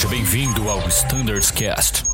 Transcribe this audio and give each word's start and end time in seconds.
Seja 0.00 0.14
bem-vindo 0.14 0.66
ao 0.70 0.78
Standards 0.88 1.50
Cast. 1.50 2.04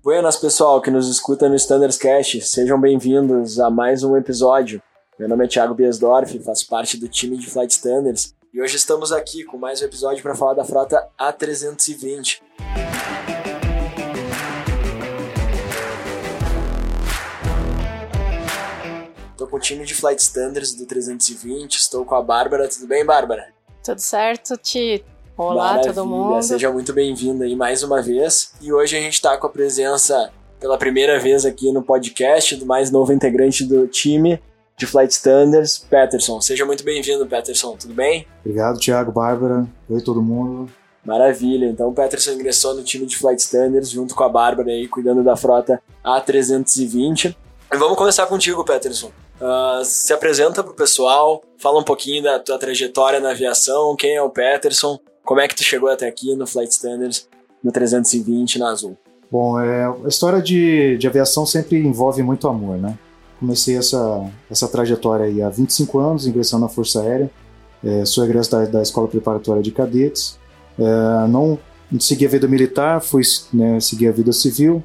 Buenas, 0.00 0.36
pessoal 0.36 0.80
que 0.80 0.92
nos 0.92 1.08
escuta 1.08 1.48
no 1.48 1.56
Standards 1.56 1.98
Cast. 1.98 2.40
Sejam 2.42 2.80
bem-vindos 2.80 3.58
a 3.58 3.68
mais 3.70 4.04
um 4.04 4.16
episódio. 4.16 4.80
Meu 5.18 5.28
nome 5.28 5.46
é 5.46 5.48
Thiago 5.48 5.74
Biesdorf, 5.74 6.38
faço 6.44 6.68
parte 6.68 6.96
do 6.96 7.08
time 7.08 7.38
de 7.38 7.50
Flight 7.50 7.72
Standards 7.72 8.32
e 8.52 8.62
hoje 8.62 8.76
estamos 8.76 9.10
aqui 9.10 9.42
com 9.42 9.58
mais 9.58 9.82
um 9.82 9.86
episódio 9.86 10.22
para 10.22 10.36
falar 10.36 10.54
da 10.54 10.64
frota 10.64 11.08
A320. 11.20 12.40
Com 19.54 19.58
o 19.58 19.60
time 19.60 19.84
de 19.84 19.94
Flight 19.94 20.20
Standards 20.20 20.74
do 20.74 20.84
320, 20.84 21.76
estou 21.76 22.04
com 22.04 22.16
a 22.16 22.20
Bárbara. 22.20 22.68
Tudo 22.68 22.88
bem, 22.88 23.04
Bárbara? 23.04 23.50
Tudo 23.84 24.00
certo, 24.00 24.56
Ti? 24.56 25.04
Olá, 25.36 25.74
Maravilha. 25.74 25.94
todo 25.94 26.06
mundo. 26.08 26.42
Seja 26.42 26.72
muito 26.72 26.92
bem-vinda 26.92 27.44
aí 27.44 27.54
mais 27.54 27.84
uma 27.84 28.02
vez. 28.02 28.52
E 28.60 28.72
hoje 28.72 28.96
a 28.96 29.00
gente 29.00 29.12
está 29.12 29.36
com 29.38 29.46
a 29.46 29.50
presença 29.50 30.32
pela 30.58 30.76
primeira 30.76 31.20
vez 31.20 31.46
aqui 31.46 31.70
no 31.70 31.84
podcast 31.84 32.56
do 32.56 32.66
mais 32.66 32.90
novo 32.90 33.12
integrante 33.12 33.64
do 33.64 33.86
time 33.86 34.42
de 34.76 34.88
Flight 34.88 35.12
Standards, 35.12 35.78
Peterson. 35.88 36.40
Seja 36.40 36.66
muito 36.66 36.82
bem-vindo, 36.82 37.24
Peterson. 37.24 37.76
Tudo 37.76 37.94
bem? 37.94 38.26
Obrigado, 38.40 38.80
Thiago, 38.80 39.12
Bárbara. 39.12 39.68
Oi, 39.88 40.00
todo 40.00 40.20
mundo. 40.20 40.68
Maravilha. 41.04 41.66
Então 41.66 41.90
o 41.90 41.94
Peterson 41.94 42.32
ingressou 42.32 42.74
no 42.74 42.82
time 42.82 43.06
de 43.06 43.16
Flight 43.16 43.40
Standards 43.40 43.90
junto 43.90 44.16
com 44.16 44.24
a 44.24 44.28
Bárbara 44.28 44.70
aí, 44.70 44.88
cuidando 44.88 45.22
da 45.22 45.36
frota 45.36 45.80
A320. 46.04 47.36
E 47.72 47.76
vamos 47.76 47.96
começar 47.96 48.26
contigo, 48.26 48.64
Peterson. 48.64 49.12
Uh, 49.40 49.84
se 49.84 50.12
apresenta 50.12 50.62
pro 50.62 50.74
pessoal, 50.74 51.42
fala 51.58 51.80
um 51.80 51.84
pouquinho 51.84 52.22
da 52.22 52.38
tua 52.38 52.58
trajetória 52.58 53.18
na 53.20 53.30
aviação, 53.30 53.96
quem 53.96 54.14
é 54.14 54.22
o 54.22 54.30
Peterson, 54.30 54.98
como 55.24 55.40
é 55.40 55.48
que 55.48 55.56
tu 55.56 55.64
chegou 55.64 55.88
até 55.88 56.06
aqui 56.06 56.36
no 56.36 56.46
Flight 56.46 56.72
Standards, 56.72 57.28
no 57.62 57.72
320, 57.72 58.58
na 58.58 58.70
Azul? 58.70 58.96
Bom, 59.30 59.58
é, 59.58 59.86
a 60.04 60.08
história 60.08 60.40
de, 60.40 60.96
de 60.98 61.08
aviação 61.08 61.44
sempre 61.46 61.78
envolve 61.78 62.22
muito 62.22 62.46
amor, 62.46 62.76
né? 62.76 62.96
Comecei 63.40 63.76
essa, 63.76 64.30
essa 64.50 64.68
trajetória 64.68 65.26
aí 65.26 65.42
há 65.42 65.48
25 65.48 65.98
anos, 65.98 66.26
ingressando 66.26 66.62
na 66.62 66.68
Força 66.68 67.02
Aérea. 67.02 67.30
É, 67.82 68.04
sou 68.04 68.24
egresso 68.24 68.50
da, 68.50 68.64
da 68.64 68.82
Escola 68.82 69.08
Preparatória 69.08 69.62
de 69.62 69.70
Cadetes. 69.70 70.38
É, 70.78 71.26
não 71.26 71.58
segui 71.98 72.26
a 72.26 72.28
vida 72.28 72.46
militar, 72.46 73.00
fui 73.00 73.22
né, 73.52 73.80
seguir 73.80 74.08
a 74.08 74.12
vida 74.12 74.32
civil. 74.32 74.82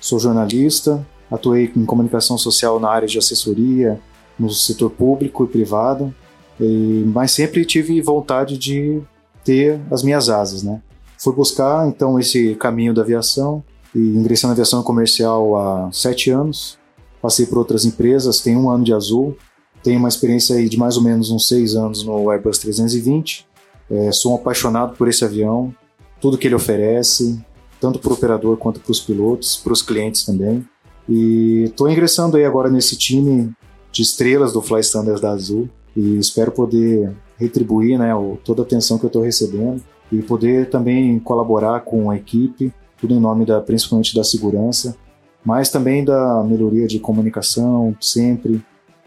Sou 0.00 0.18
jornalista, 0.18 1.04
atuei 1.30 1.72
em 1.76 1.84
comunicação 1.84 2.38
social 2.38 2.78
na 2.78 2.88
área 2.88 3.08
de 3.08 3.18
assessoria, 3.18 4.00
no 4.38 4.50
setor 4.50 4.90
público 4.90 5.44
e 5.44 5.48
privado, 5.48 6.14
e, 6.60 7.04
mas 7.06 7.32
sempre 7.32 7.64
tive 7.64 8.00
vontade 8.00 8.56
de 8.58 9.00
ter 9.44 9.80
as 9.90 10.02
minhas 10.02 10.28
asas, 10.28 10.62
né? 10.62 10.80
Fui 11.18 11.32
buscar 11.32 11.88
então 11.88 12.18
esse 12.18 12.54
caminho 12.56 12.92
da 12.92 13.02
aviação 13.02 13.62
e 13.94 13.98
ingressei 13.98 14.46
na 14.46 14.52
aviação 14.52 14.82
comercial 14.82 15.56
há 15.56 15.90
sete 15.92 16.30
anos. 16.30 16.78
Passei 17.22 17.46
por 17.46 17.58
outras 17.58 17.84
empresas, 17.84 18.40
tenho 18.40 18.60
um 18.60 18.70
ano 18.70 18.84
de 18.84 18.92
azul, 18.92 19.36
tenho 19.82 19.98
uma 19.98 20.08
experiência 20.08 20.56
aí 20.56 20.68
de 20.68 20.76
mais 20.76 20.96
ou 20.96 21.02
menos 21.02 21.30
uns 21.30 21.48
seis 21.48 21.74
anos 21.74 22.04
no 22.04 22.30
Airbus 22.30 22.58
320. 22.58 23.46
É, 23.90 24.12
sou 24.12 24.32
um 24.32 24.34
apaixonado 24.34 24.96
por 24.96 25.08
esse 25.08 25.24
avião, 25.24 25.74
tudo 26.20 26.36
que 26.36 26.46
ele 26.46 26.54
oferece, 26.54 27.40
tanto 27.80 27.98
para 27.98 28.10
o 28.10 28.14
operador 28.14 28.56
quanto 28.56 28.80
para 28.80 28.90
os 28.90 29.00
pilotos, 29.00 29.56
para 29.56 29.72
os 29.72 29.82
clientes 29.82 30.24
também. 30.24 30.66
E 31.08 31.64
estou 31.64 31.88
ingressando 31.88 32.36
aí 32.36 32.44
agora 32.44 32.68
nesse 32.68 32.96
time 32.96 33.52
de 33.92 34.02
estrelas 34.02 34.52
do 34.52 34.60
Fly 34.60 34.80
Standards 34.80 35.20
da 35.20 35.30
Azul 35.30 35.68
e 35.96 36.18
espero 36.18 36.50
poder 36.52 37.14
retribuir 37.38 37.98
né, 37.98 38.10
toda 38.44 38.62
a 38.62 38.64
atenção 38.64 38.98
que 38.98 39.04
eu 39.04 39.08
estou 39.08 39.22
recebendo 39.22 39.82
e 40.10 40.22
poder 40.22 40.68
também 40.68 41.18
colaborar 41.18 41.80
com 41.80 42.10
a 42.10 42.16
equipe, 42.16 42.72
tudo 42.98 43.14
em 43.14 43.20
nome 43.20 43.44
da, 43.44 43.60
principalmente 43.60 44.14
da 44.14 44.24
segurança, 44.24 44.96
mas 45.44 45.70
também 45.70 46.04
da 46.04 46.42
melhoria 46.44 46.86
de 46.86 46.98
comunicação, 46.98 47.96
sempre. 48.00 48.60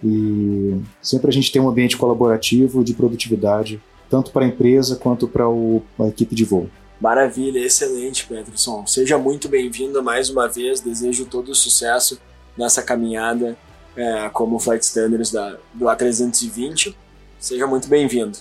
E 0.04 0.80
sempre 1.02 1.30
a 1.30 1.34
gente 1.34 1.52
tem 1.52 1.62
um 1.62 1.70
ambiente 1.70 1.98
colaborativo 1.98 2.84
de 2.84 2.94
produtividade, 2.94 3.82
tanto 4.10 4.32
para 4.32 4.46
a 4.46 4.48
empresa 4.48 4.96
quanto 4.96 5.28
para 5.28 5.46
a 5.46 6.08
equipe 6.08 6.34
de 6.34 6.46
voo. 6.46 6.70
Maravilha, 7.00 7.60
excelente, 7.60 8.28
Peterson. 8.28 8.86
Seja 8.86 9.18
muito 9.18 9.48
bem-vindo 9.48 10.04
mais 10.04 10.30
uma 10.30 10.50
vez. 10.50 10.82
Desejo 10.82 11.26
todo 11.26 11.56
sucesso 11.56 12.20
nessa 12.58 12.84
caminhada 12.84 13.58
é, 13.96 14.30
como 14.30 14.60
Flight 14.60 14.84
Standards 14.84 15.32
da, 15.32 15.58
do 15.74 15.86
A320. 15.86 16.94
Seja 17.40 17.66
muito 17.66 17.88
bem-vindo. 17.88 18.38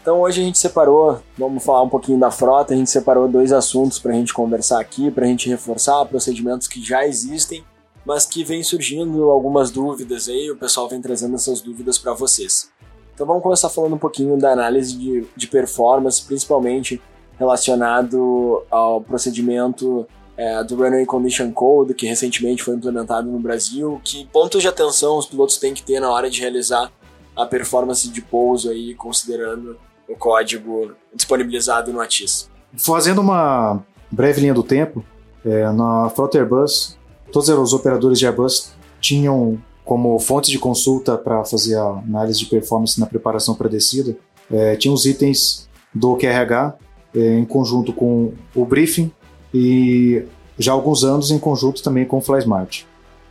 Então 0.00 0.20
hoje 0.20 0.40
a 0.40 0.44
gente 0.44 0.56
separou, 0.56 1.22
vamos 1.36 1.62
falar 1.62 1.82
um 1.82 1.88
pouquinho 1.88 2.18
da 2.18 2.30
frota, 2.30 2.72
a 2.72 2.76
gente 2.76 2.88
separou 2.88 3.28
dois 3.28 3.52
assuntos 3.52 3.98
para 3.98 4.12
a 4.12 4.14
gente 4.14 4.32
conversar 4.32 4.80
aqui, 4.80 5.10
para 5.10 5.26
a 5.26 5.28
gente 5.28 5.50
reforçar 5.50 6.02
procedimentos 6.06 6.66
que 6.66 6.82
já 6.82 7.06
existem, 7.06 7.62
mas 8.06 8.24
que 8.24 8.42
vem 8.42 8.62
surgindo 8.62 9.24
algumas 9.24 9.70
dúvidas 9.70 10.30
aí, 10.30 10.50
o 10.50 10.56
pessoal 10.56 10.88
vem 10.88 11.02
trazendo 11.02 11.34
essas 11.34 11.60
dúvidas 11.60 11.98
para 11.98 12.14
vocês. 12.14 12.70
Então 13.12 13.26
vamos 13.26 13.42
começar 13.42 13.68
falando 13.68 13.96
um 13.96 13.98
pouquinho 13.98 14.38
da 14.38 14.50
análise 14.50 14.96
de, 14.96 15.26
de 15.36 15.46
performance, 15.46 16.24
principalmente 16.24 17.02
relacionado 17.38 18.62
ao 18.70 19.00
procedimento 19.00 20.06
é, 20.36 20.62
do 20.64 20.76
Runway 20.76 21.06
Condition 21.06 21.50
Code, 21.52 21.94
que 21.94 22.06
recentemente 22.06 22.62
foi 22.62 22.74
implementado 22.74 23.30
no 23.30 23.38
Brasil. 23.38 24.00
Que 24.04 24.26
pontos 24.26 24.62
de 24.62 24.68
atenção 24.68 25.18
os 25.18 25.26
pilotos 25.26 25.56
têm 25.56 25.74
que 25.74 25.82
ter 25.82 26.00
na 26.00 26.10
hora 26.10 26.30
de 26.30 26.40
realizar 26.40 26.90
a 27.36 27.46
performance 27.46 28.08
de 28.08 28.20
pouso 28.20 28.70
aí, 28.70 28.94
considerando 28.94 29.76
o 30.08 30.16
código 30.16 30.92
disponibilizado 31.14 31.92
no 31.92 32.00
ATIS? 32.00 32.50
Fazendo 32.76 33.20
uma 33.20 33.82
breve 34.10 34.40
linha 34.40 34.54
do 34.54 34.62
tempo, 34.62 35.04
é, 35.44 35.70
na 35.72 36.10
frota 36.10 36.38
Airbus, 36.38 36.96
todos 37.32 37.48
os 37.48 37.72
operadores 37.72 38.18
de 38.18 38.26
Airbus 38.26 38.72
tinham 39.00 39.60
como 39.84 40.18
fonte 40.18 40.50
de 40.50 40.58
consulta 40.58 41.16
para 41.16 41.44
fazer 41.44 41.76
a 41.76 41.84
análise 41.84 42.40
de 42.40 42.46
performance 42.46 43.00
na 43.00 43.06
preparação 43.06 43.54
para 43.54 43.68
descida, 43.68 44.16
é, 44.50 44.76
tinha 44.76 44.92
os 44.92 45.06
itens 45.06 45.68
do 45.94 46.16
QRH 46.16 46.74
em 47.14 47.44
conjunto 47.44 47.92
com 47.92 48.32
o 48.54 48.64
briefing 48.64 49.10
e 49.52 50.22
já 50.58 50.72
há 50.72 50.74
alguns 50.74 51.04
anos 51.04 51.30
em 51.30 51.38
conjunto 51.38 51.82
também 51.82 52.04
com 52.04 52.18
o 52.18 52.20
FlySmart. 52.20 52.82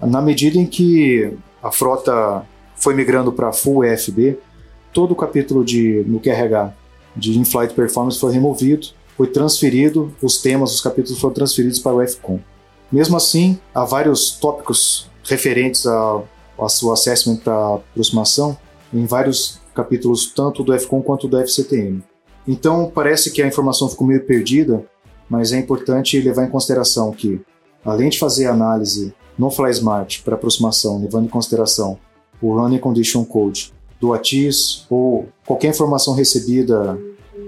Na 0.01 0.21
medida 0.21 0.57
em 0.57 0.65
que 0.65 1.33
a 1.61 1.71
frota 1.71 2.45
foi 2.75 2.93
migrando 2.93 3.31
para 3.31 3.51
Full 3.51 3.83
EFB, 3.83 4.37
todo 4.93 5.11
o 5.11 5.15
capítulo 5.15 5.63
de, 5.63 6.03
no 6.07 6.19
QRH 6.19 6.73
de 7.15 7.37
In-Flight 7.37 7.73
Performance 7.73 8.19
foi 8.19 8.31
removido, 8.31 8.87
foi 9.15 9.27
transferido, 9.27 10.13
os 10.21 10.41
temas, 10.41 10.73
os 10.73 10.81
capítulos 10.81 11.19
foram 11.19 11.33
transferidos 11.33 11.79
para 11.79 11.93
o 11.93 12.07
FCOM. 12.07 12.39
Mesmo 12.91 13.17
assim, 13.17 13.59
há 13.73 13.83
vários 13.83 14.31
tópicos 14.31 15.09
referentes 15.23 15.85
ao 15.85 16.27
seu 16.69 16.91
assessment 16.93 17.37
para 17.37 17.75
aproximação 17.75 18.57
em 18.93 19.05
vários 19.05 19.59
capítulos, 19.73 20.31
tanto 20.33 20.63
do 20.63 20.77
FCOM 20.79 21.01
quanto 21.01 21.27
do 21.27 21.37
FCTM. 21.39 22.03
Então, 22.47 22.91
parece 22.93 23.31
que 23.31 23.41
a 23.41 23.47
informação 23.47 23.89
ficou 23.89 24.07
meio 24.07 24.23
perdida, 24.23 24.83
mas 25.29 25.51
é 25.51 25.59
importante 25.59 26.19
levar 26.21 26.45
em 26.45 26.49
consideração 26.49 27.11
que, 27.11 27.41
além 27.83 28.09
de 28.09 28.17
fazer 28.17 28.45
análise 28.45 29.13
no 29.37 29.51
FlySmart 29.51 30.23
para 30.23 30.35
aproximação, 30.35 31.01
levando 31.01 31.25
em 31.25 31.29
consideração 31.29 31.97
o 32.41 32.55
Running 32.55 32.79
Condition 32.79 33.25
Code 33.25 33.73
do 33.99 34.13
ATIS 34.13 34.85
ou 34.89 35.27
qualquer 35.45 35.69
informação 35.69 36.13
recebida, 36.13 36.97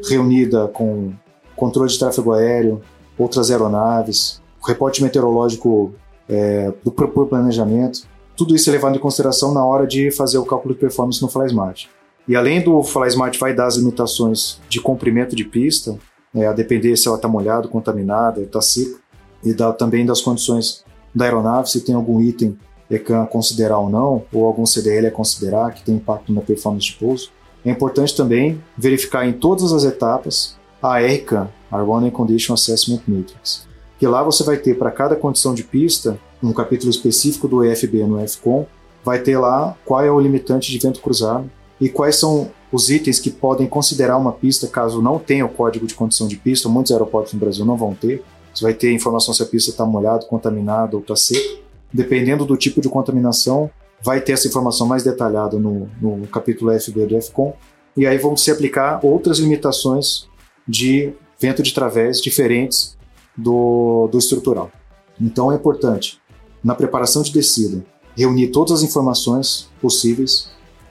reunida 0.08 0.68
com 0.68 1.14
controle 1.56 1.90
de 1.90 1.98
tráfego 1.98 2.34
aéreo, 2.34 2.82
outras 3.18 3.52
aeronaves, 3.52 4.42
reporte 4.66 5.04
meteorológico 5.04 5.94
é, 6.28 6.72
do, 6.84 6.92
por 6.92 7.28
planejamento, 7.28 8.08
tudo 8.36 8.56
isso 8.56 8.70
é 8.70 8.74
levado 8.74 8.96
em 8.96 9.00
consideração 9.00 9.54
na 9.54 9.66
hora 9.66 9.86
de 9.86 10.12
fazer 10.12 10.38
o 10.38 10.46
cálculo 10.46 10.74
de 10.74 10.80
performance 10.80 11.22
no 11.22 11.28
FlySmart. 11.28 11.88
E 12.30 12.36
além 12.36 12.62
do 12.62 12.84
FlySmart 12.84 13.40
vai 13.40 13.56
dar 13.56 13.66
as 13.66 13.76
limitações 13.76 14.60
de 14.70 14.80
comprimento 14.80 15.36
de 15.36 15.44
pista, 15.44 15.98
é, 16.36 16.46
a 16.46 16.54
depender 16.54 16.96
se 16.96 17.08
ela 17.08 17.18
está 17.18 17.28
molhada, 17.28 17.68
contaminada, 17.68 18.40
está 18.40 18.62
seca, 18.62 19.00
e 19.44 19.52
da, 19.52 19.74
também 19.74 20.06
das 20.06 20.22
condições 20.22 20.86
da 21.14 21.26
aeronave, 21.26 21.72
se 21.72 21.82
tem 21.82 21.96
algum 21.96 22.22
item 22.22 22.56
ECAN 22.88 23.24
a 23.24 23.26
considerar 23.26 23.80
ou 23.80 23.90
não, 23.90 24.24
ou 24.32 24.46
algum 24.46 24.64
CDL 24.64 25.08
a 25.08 25.12
considerar 25.12 25.74
que 25.74 25.84
tem 25.84 25.96
impacto 25.96 26.32
na 26.32 26.42
performance 26.42 26.86
de 26.86 26.94
pouso. 26.94 27.32
É 27.66 27.72
importante 27.72 28.16
também 28.16 28.64
verificar 28.78 29.28
em 29.28 29.34
todas 29.34 29.74
as 29.74 29.84
etapas 29.84 30.56
a 30.84 31.00
RCAN, 31.00 31.50
a 31.72 31.82
Running 31.82 32.12
Condition 32.12 32.54
Assessment 32.54 33.02
Matrix, 33.08 33.68
que 33.98 34.06
lá 34.06 34.22
você 34.22 34.44
vai 34.44 34.58
ter 34.58 34.78
para 34.78 34.92
cada 34.92 35.16
condição 35.16 35.56
de 35.56 35.64
pista, 35.64 36.20
um 36.44 36.54
capítulo 36.54 36.92
específico 36.92 37.48
do 37.48 37.66
EFB 37.66 38.04
no 38.04 38.20
FCOM, 38.28 38.68
vai 39.04 39.18
ter 39.18 39.40
lá 39.40 39.76
qual 39.84 40.04
é 40.04 40.12
o 40.12 40.20
limitante 40.20 40.72
de 40.72 40.78
vento 40.78 41.02
cruzado, 41.02 41.50
e 41.80 41.90
quais 41.90 42.16
são 42.16 42.52
os 42.72 42.90
itens 42.90 43.20
que 43.20 43.32
podem 43.32 43.68
considerar 43.68 44.18
uma 44.18 44.32
pista 44.32 44.68
caso 44.68 45.02
não 45.02 45.18
tenha 45.18 45.46
o 45.46 45.50
código 45.50 45.88
de 45.88 45.96
condição 45.96 46.28
de 46.28 46.36
pista. 46.36 46.70
Muitos 46.70 46.92
aeroportos 46.92 47.34
no 47.34 47.40
Brasil 47.40 47.66
não 47.66 47.76
vão 47.76 47.96
ter. 47.96 48.24
Você 48.54 48.64
vai 48.64 48.74
ter 48.74 48.94
informação 48.94 49.34
se 49.34 49.42
a 49.42 49.46
pista 49.46 49.72
está 49.72 49.86
molhada, 49.86 50.26
contaminada 50.26 50.96
ou 50.96 51.02
está 51.02 51.16
seca. 51.16 51.60
Dependendo 51.92 52.46
do 52.46 52.56
tipo 52.56 52.82
de 52.82 52.90
contaminação, 52.90 53.72
vai 54.02 54.22
ter 54.22 54.34
essa 54.34 54.48
informação 54.48 54.88
mais 54.88 55.04
detalhada 55.04 55.58
no, 55.58 55.90
no 56.02 56.28
capítulo 56.28 56.78
FB 56.80 57.06
do 57.06 57.22
FCOM, 57.22 57.54
e 57.98 58.06
aí 58.06 58.18
vão 58.18 58.38
se 58.38 58.52
aplicar 58.52 59.00
outras 59.04 59.40
limitações 59.40 60.28
de 60.68 61.14
vento 61.40 61.64
de 61.64 61.74
través 61.74 62.22
diferentes 62.22 62.98
do, 63.36 64.08
do 64.12 64.18
estrutural. 64.18 64.72
Então 65.20 65.52
é 65.52 65.56
importante, 65.56 66.22
na 66.64 66.76
preparação 66.76 67.22
de 67.22 67.32
descida, 67.32 67.84
reunir 68.16 68.48
todas 68.50 68.80
as 68.80 68.84
informações 68.84 69.70
possíveis 69.82 70.50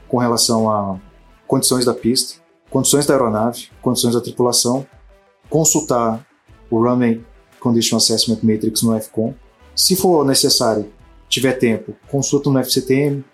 com 0.08 0.18
relação 0.18 0.70
a 0.70 0.98
condições 1.46 1.84
da 1.84 1.94
pista, 1.94 2.40
condições 2.70 3.06
da 3.06 3.14
aeronave, 3.14 3.68
condições 3.80 4.14
da 4.14 4.20
tripulação, 4.20 4.86
consultar 5.48 6.26
o 6.70 6.82
Runway 6.82 7.24
Condition 7.60 7.96
Assessment 7.96 8.38
Matrix 8.42 8.82
no 8.82 8.98
FCOM. 9.00 9.34
Se 9.74 9.96
for 9.96 10.24
necessário, 10.24 10.90
tiver 11.28 11.52
tempo, 11.52 11.94
consulta 12.08 12.50
no 12.50 12.58
FCTM, 12.58 13.24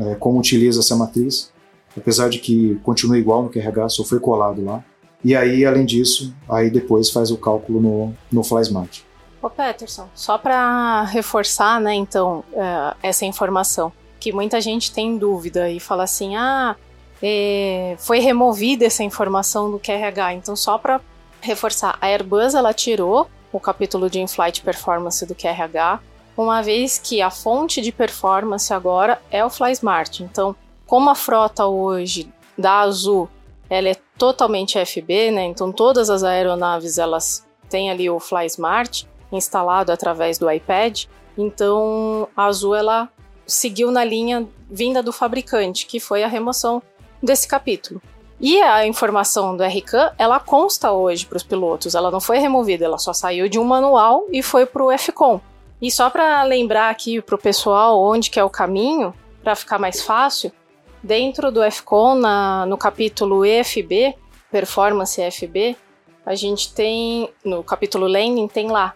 é, 0.00 0.14
como 0.16 0.38
utiliza 0.38 0.80
essa 0.80 0.96
matriz, 0.96 1.52
apesar 1.96 2.28
de 2.28 2.38
que 2.38 2.76
continua 2.82 3.18
igual 3.18 3.42
no 3.42 3.50
QRH, 3.50 3.88
só 3.90 4.04
foi 4.04 4.18
colado 4.18 4.64
lá. 4.64 4.84
E 5.22 5.34
aí, 5.34 5.64
além 5.64 5.86
disso, 5.86 6.34
aí 6.48 6.70
depois 6.70 7.10
faz 7.10 7.30
o 7.30 7.38
cálculo 7.38 7.80
no, 7.80 8.14
no 8.30 8.44
FlySmart. 8.44 9.00
Ô 9.40 9.48
Peterson, 9.48 10.08
só 10.14 10.38
para 10.38 11.02
reforçar, 11.04 11.80
né, 11.80 11.94
então, 11.94 12.42
uh, 12.52 12.96
essa 13.02 13.24
informação, 13.24 13.92
que 14.24 14.32
muita 14.32 14.58
gente 14.58 14.90
tem 14.90 15.18
dúvida 15.18 15.68
e 15.68 15.78
fala 15.78 16.04
assim, 16.04 16.34
ah, 16.34 16.74
é, 17.22 17.94
foi 17.98 18.20
removida 18.20 18.86
essa 18.86 19.04
informação 19.04 19.70
do 19.70 19.78
QRH, 19.78 20.32
então 20.32 20.56
só 20.56 20.78
para 20.78 20.98
reforçar, 21.42 21.98
a 22.00 22.06
Airbus 22.06 22.54
ela 22.54 22.72
tirou 22.72 23.28
o 23.52 23.60
capítulo 23.60 24.08
de 24.08 24.18
in-flight 24.18 24.62
performance 24.62 25.26
do 25.26 25.34
QRH, 25.34 26.00
uma 26.38 26.62
vez 26.62 26.98
que 26.98 27.20
a 27.20 27.30
fonte 27.30 27.82
de 27.82 27.92
performance 27.92 28.72
agora 28.72 29.20
é 29.30 29.44
o 29.44 29.50
FlySmart. 29.50 30.20
Então, 30.20 30.56
como 30.86 31.10
a 31.10 31.14
frota 31.14 31.66
hoje 31.66 32.32
da 32.56 32.80
Azul 32.80 33.28
ela 33.68 33.90
é 33.90 33.96
totalmente 34.16 34.82
FB, 34.82 35.32
né? 35.32 35.44
Então 35.44 35.70
todas 35.70 36.08
as 36.08 36.24
aeronaves 36.24 36.96
elas 36.96 37.46
têm 37.68 37.90
ali 37.90 38.08
o 38.08 38.18
FlySmart 38.18 39.04
instalado 39.30 39.92
através 39.92 40.38
do 40.38 40.50
iPad. 40.50 41.04
Então 41.36 42.26
a 42.34 42.46
Azul 42.46 42.74
ela 42.74 43.10
seguiu 43.46 43.90
na 43.90 44.04
linha 44.04 44.46
vinda 44.70 45.02
do 45.02 45.12
fabricante, 45.12 45.86
que 45.86 46.00
foi 46.00 46.22
a 46.22 46.28
remoção 46.28 46.82
desse 47.22 47.46
capítulo. 47.46 48.00
E 48.40 48.60
a 48.60 48.86
informação 48.86 49.56
do 49.56 49.62
RCAN, 49.62 50.12
ela 50.18 50.40
consta 50.40 50.92
hoje 50.92 51.24
para 51.24 51.36
os 51.36 51.42
pilotos, 51.42 51.94
ela 51.94 52.10
não 52.10 52.20
foi 52.20 52.38
removida, 52.38 52.84
ela 52.84 52.98
só 52.98 53.12
saiu 53.12 53.48
de 53.48 53.58
um 53.58 53.64
manual 53.64 54.26
e 54.30 54.42
foi 54.42 54.66
para 54.66 54.84
o 54.84 54.98
FCOM. 54.98 55.40
E 55.80 55.90
só 55.90 56.10
para 56.10 56.42
lembrar 56.42 56.90
aqui 56.90 57.20
para 57.22 57.34
o 57.34 57.38
pessoal 57.38 58.02
onde 58.02 58.30
que 58.30 58.38
é 58.38 58.44
o 58.44 58.50
caminho, 58.50 59.14
para 59.42 59.54
ficar 59.54 59.78
mais 59.78 60.02
fácil, 60.02 60.52
dentro 61.02 61.52
do 61.52 61.62
FCON, 61.70 62.16
na, 62.16 62.66
no 62.66 62.76
capítulo 62.76 63.44
EFB, 63.44 64.14
Performance 64.50 65.20
EFB, 65.20 65.76
a 66.24 66.34
gente 66.34 66.72
tem, 66.72 67.28
no 67.44 67.62
capítulo 67.62 68.06
Landing, 68.06 68.48
tem 68.48 68.70
lá 68.70 68.94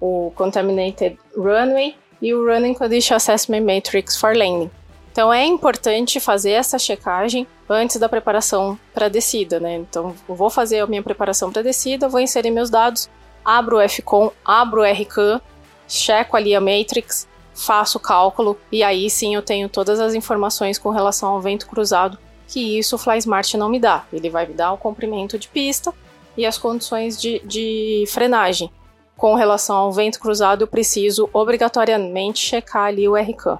o 0.00 0.32
Contaminated 0.34 1.16
Runway 1.36 1.96
e 2.24 2.32
o 2.32 2.42
Running 2.42 2.72
Condition 2.72 3.16
Assessment 3.16 3.60
Matrix 3.60 4.16
for 4.16 4.34
Landing. 4.34 4.70
Então 5.12 5.30
é 5.30 5.44
importante 5.44 6.18
fazer 6.18 6.52
essa 6.52 6.78
checagem 6.78 7.46
antes 7.68 7.98
da 7.98 8.08
preparação 8.08 8.78
para 8.94 9.10
descida, 9.10 9.60
né? 9.60 9.74
Então 9.74 10.14
vou 10.26 10.48
fazer 10.48 10.80
a 10.80 10.86
minha 10.86 11.02
preparação 11.02 11.52
para 11.52 11.62
descida, 11.62 12.08
vou 12.08 12.20
inserir 12.20 12.50
meus 12.50 12.70
dados, 12.70 13.10
abro 13.44 13.76
o 13.76 13.88
FCON, 13.88 14.32
abro 14.42 14.80
o 14.80 14.84
RCAN, 14.84 15.38
checo 15.86 16.34
ali 16.34 16.54
a 16.54 16.62
matrix, 16.62 17.28
faço 17.54 17.98
o 17.98 18.00
cálculo 18.00 18.58
e 18.72 18.82
aí 18.82 19.10
sim 19.10 19.34
eu 19.34 19.42
tenho 19.42 19.68
todas 19.68 20.00
as 20.00 20.14
informações 20.14 20.78
com 20.78 20.88
relação 20.88 21.28
ao 21.28 21.42
vento 21.42 21.66
cruzado, 21.66 22.18
que 22.48 22.78
isso 22.78 22.96
o 22.96 22.98
FlySmart 22.98 23.52
não 23.54 23.68
me 23.68 23.78
dá. 23.78 24.06
Ele 24.10 24.30
vai 24.30 24.46
me 24.46 24.54
dar 24.54 24.72
o 24.72 24.78
comprimento 24.78 25.38
de 25.38 25.46
pista 25.46 25.92
e 26.38 26.46
as 26.46 26.56
condições 26.56 27.20
de, 27.20 27.42
de 27.44 28.04
frenagem. 28.08 28.70
Com 29.16 29.34
relação 29.34 29.76
ao 29.76 29.92
vento 29.92 30.18
cruzado, 30.18 30.62
eu 30.62 30.66
preciso 30.66 31.28
obrigatoriamente 31.32 32.40
checar 32.40 32.84
ali 32.84 33.08
o 33.08 33.14
RCAM. 33.14 33.58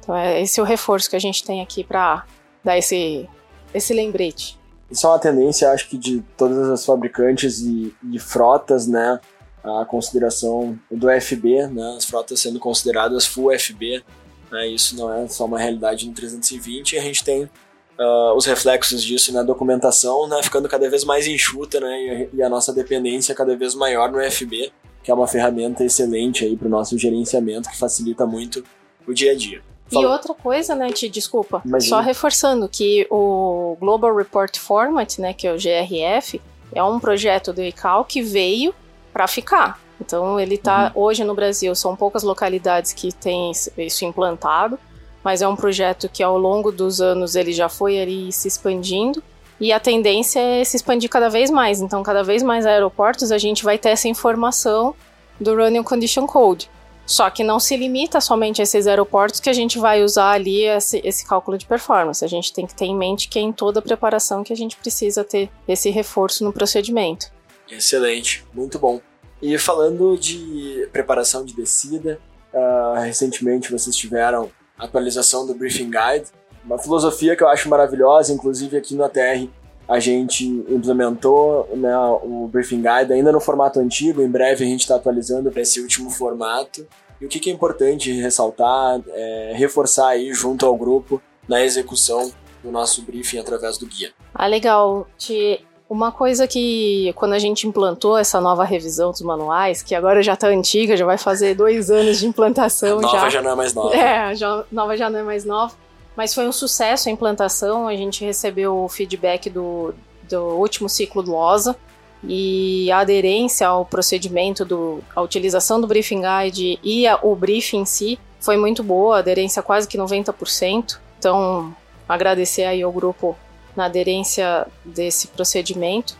Então 0.00 0.16
é 0.16 0.40
esse 0.40 0.60
o 0.60 0.64
reforço 0.64 1.08
que 1.08 1.16
a 1.16 1.20
gente 1.20 1.44
tem 1.44 1.60
aqui 1.60 1.84
para 1.84 2.24
dar 2.64 2.76
esse, 2.76 3.28
esse 3.72 3.94
lembrete. 3.94 4.58
Isso 4.90 5.06
é 5.06 5.10
uma 5.10 5.18
tendência, 5.18 5.70
acho 5.70 5.88
que, 5.88 5.98
de 5.98 6.22
todas 6.36 6.68
as 6.68 6.84
fabricantes 6.84 7.60
e, 7.60 7.94
e 8.10 8.18
frotas, 8.18 8.86
né? 8.86 9.20
a 9.62 9.84
consideração 9.84 10.78
do 10.90 11.08
FB, 11.08 11.66
né, 11.68 11.94
as 11.96 12.04
frotas 12.04 12.40
sendo 12.40 12.58
consideradas 12.58 13.26
Full 13.26 13.58
FB. 13.58 14.02
Né, 14.50 14.68
isso 14.68 14.96
não 14.96 15.12
é 15.12 15.28
só 15.28 15.44
uma 15.44 15.58
realidade 15.58 16.06
no 16.06 16.14
320, 16.14 16.92
e 16.92 16.98
a 16.98 17.02
gente 17.02 17.22
tem 17.22 17.44
uh, 17.44 18.34
os 18.34 18.46
reflexos 18.46 19.02
disso 19.02 19.32
na 19.32 19.42
documentação, 19.42 20.26
né, 20.26 20.42
ficando 20.42 20.68
cada 20.68 20.88
vez 20.88 21.04
mais 21.04 21.26
enxuta, 21.26 21.80
né, 21.80 22.28
e, 22.32 22.42
a 22.42 22.48
nossa 22.48 22.72
dependência 22.72 23.34
cada 23.34 23.54
vez 23.56 23.74
maior 23.74 24.10
no 24.10 24.18
FB, 24.18 24.72
que 25.08 25.12
é 25.12 25.14
uma 25.14 25.26
ferramenta 25.26 25.82
excelente 25.82 26.44
aí 26.44 26.54
para 26.54 26.66
o 26.66 26.70
nosso 26.70 26.98
gerenciamento, 26.98 27.70
que 27.70 27.78
facilita 27.78 28.26
muito 28.26 28.62
o 29.06 29.14
dia 29.14 29.32
a 29.32 29.34
dia. 29.34 29.62
E 29.90 30.04
outra 30.04 30.34
coisa, 30.34 30.74
né, 30.74 30.92
Ti, 30.92 31.08
desculpa, 31.08 31.62
Imagina. 31.64 31.96
só 31.96 32.00
reforçando 32.02 32.68
que 32.68 33.06
o 33.08 33.74
Global 33.80 34.14
Report 34.14 34.58
Format, 34.58 35.18
né, 35.18 35.32
que 35.32 35.46
é 35.46 35.54
o 35.54 35.56
GRF, 35.56 36.38
é 36.74 36.84
um 36.84 37.00
projeto 37.00 37.54
do 37.54 37.62
ICAO 37.62 38.04
que 38.04 38.20
veio 38.20 38.74
para 39.10 39.26
ficar. 39.26 39.80
Então 39.98 40.38
ele 40.38 40.56
está 40.56 40.92
uhum. 40.94 41.04
hoje 41.04 41.24
no 41.24 41.34
Brasil 41.34 41.74
são 41.74 41.96
poucas 41.96 42.22
localidades 42.22 42.92
que 42.92 43.10
têm 43.10 43.50
isso 43.78 44.04
implantado, 44.04 44.78
mas 45.24 45.40
é 45.40 45.48
um 45.48 45.56
projeto 45.56 46.06
que 46.06 46.22
ao 46.22 46.36
longo 46.36 46.70
dos 46.70 47.00
anos 47.00 47.34
ele 47.34 47.54
já 47.54 47.70
foi 47.70 47.98
ali 47.98 48.30
se 48.30 48.46
expandindo 48.46 49.24
e 49.60 49.72
a 49.72 49.80
tendência 49.80 50.40
é 50.40 50.64
se 50.64 50.76
expandir 50.76 51.10
cada 51.10 51.28
vez 51.28 51.50
mais. 51.50 51.80
Então 51.80 52.02
cada 52.02 52.22
vez 52.22 52.42
mais 52.42 52.66
aeroportos 52.66 53.32
a 53.32 53.38
gente 53.38 53.64
vai 53.64 53.78
ter 53.78 53.90
essa 53.90 54.08
informação 54.08 54.94
do 55.40 55.54
Running 55.54 55.82
Condition 55.82 56.26
Code. 56.26 56.70
Só 57.06 57.30
que 57.30 57.42
não 57.42 57.58
se 57.58 57.74
limita 57.74 58.20
somente 58.20 58.60
a 58.60 58.64
esses 58.64 58.86
aeroportos 58.86 59.40
que 59.40 59.48
a 59.48 59.52
gente 59.52 59.78
vai 59.78 60.04
usar 60.04 60.32
ali 60.32 60.64
esse, 60.64 61.00
esse, 61.02 61.26
cálculo 61.26 61.56
de 61.56 61.64
performance. 61.64 62.22
A 62.22 62.28
gente 62.28 62.52
tem 62.52 62.66
que 62.66 62.74
ter 62.74 62.84
em 62.84 62.94
mente 62.94 63.28
que 63.28 63.38
é 63.38 63.42
em 63.42 63.50
toda 63.50 63.78
a 63.78 63.82
preparação 63.82 64.44
que 64.44 64.52
a 64.52 64.56
gente 64.56 64.76
precisa 64.76 65.24
ter 65.24 65.48
esse 65.66 65.88
reforço 65.88 66.44
no 66.44 66.52
procedimento. 66.52 67.32
Excelente, 67.70 68.44
muito 68.52 68.78
bom. 68.78 69.00
E 69.40 69.56
falando 69.56 70.18
de 70.18 70.86
preparação 70.92 71.46
de 71.46 71.54
descida, 71.54 72.20
uh, 72.52 73.00
recentemente 73.00 73.72
vocês 73.72 73.96
tiveram 73.96 74.50
atualização 74.78 75.46
do 75.46 75.54
Briefing 75.54 75.90
Guide, 75.90 76.30
uma 76.64 76.78
filosofia 76.78 77.36
que 77.36 77.42
eu 77.42 77.48
acho 77.48 77.68
maravilhosa, 77.68 78.32
inclusive 78.32 78.76
aqui 78.76 78.94
no 78.94 79.04
ATR 79.04 79.48
a 79.88 79.98
gente 79.98 80.44
implementou 80.44 81.66
né, 81.74 81.96
o 82.22 82.46
Briefing 82.52 82.82
Guide 82.82 83.10
ainda 83.10 83.32
no 83.32 83.40
formato 83.40 83.80
antigo, 83.80 84.20
em 84.20 84.28
breve 84.28 84.62
a 84.62 84.68
gente 84.68 84.80
está 84.80 84.96
atualizando 84.96 85.50
para 85.50 85.62
esse 85.62 85.80
último 85.80 86.10
formato. 86.10 86.86
E 87.18 87.24
o 87.24 87.28
que, 87.28 87.40
que 87.40 87.50
é 87.50 87.52
importante 87.52 88.12
ressaltar, 88.12 89.00
é, 89.08 89.54
reforçar 89.56 90.08
aí 90.08 90.32
junto 90.34 90.66
ao 90.66 90.76
grupo 90.76 91.20
na 91.48 91.64
execução 91.64 92.30
do 92.62 92.70
nosso 92.70 93.02
briefing 93.02 93.38
através 93.38 93.78
do 93.78 93.86
guia. 93.86 94.12
Ah, 94.34 94.46
legal. 94.46 95.08
Te 95.16 95.64
uma 95.88 96.12
coisa 96.12 96.46
que, 96.46 97.14
quando 97.16 97.32
a 97.32 97.38
gente 97.38 97.66
implantou 97.66 98.18
essa 98.18 98.38
nova 98.42 98.62
revisão 98.62 99.10
dos 99.10 99.22
manuais, 99.22 99.82
que 99.82 99.94
agora 99.94 100.22
já 100.22 100.34
está 100.34 100.48
antiga, 100.48 100.94
já 100.98 101.06
vai 101.06 101.16
fazer 101.16 101.54
dois 101.54 101.90
anos 101.90 102.18
de 102.18 102.26
implantação. 102.26 103.00
Nova 103.00 103.20
já, 103.20 103.30
já 103.30 103.42
não 103.42 103.52
é 103.52 103.54
mais 103.54 103.72
nova. 103.72 103.96
É, 103.96 104.32
a 104.32 104.64
nova 104.70 104.96
já 104.98 105.08
não 105.08 105.20
é 105.20 105.22
mais 105.22 105.46
nova. 105.46 105.74
Mas 106.18 106.34
foi 106.34 106.48
um 106.48 106.52
sucesso 106.52 107.08
a 107.08 107.12
implantação, 107.12 107.86
a 107.86 107.94
gente 107.94 108.24
recebeu 108.24 108.76
o 108.76 108.88
feedback 108.88 109.48
do, 109.48 109.94
do 110.28 110.56
último 110.56 110.88
ciclo 110.88 111.22
do 111.22 111.32
OSA 111.32 111.76
e 112.24 112.90
a 112.90 112.98
aderência 112.98 113.68
ao 113.68 113.84
procedimento, 113.84 114.64
do, 114.64 114.98
a 115.14 115.22
utilização 115.22 115.80
do 115.80 115.86
Briefing 115.86 116.20
Guide 116.20 116.80
e 116.82 117.06
a, 117.06 117.20
o 117.22 117.36
briefing 117.36 117.82
em 117.82 117.84
si 117.84 118.18
foi 118.40 118.56
muito 118.56 118.82
boa, 118.82 119.14
a 119.14 119.18
aderência 119.20 119.62
quase 119.62 119.86
que 119.86 119.96
90%. 119.96 120.98
Então, 121.20 121.72
agradecer 122.08 122.64
aí 122.64 122.82
ao 122.82 122.90
grupo 122.90 123.36
na 123.76 123.84
aderência 123.84 124.66
desse 124.84 125.28
procedimento, 125.28 126.16